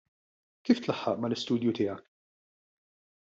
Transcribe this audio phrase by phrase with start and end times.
[0.69, 0.87] Kif tlaħħaq
[1.27, 2.05] mal-istudju tiegħek?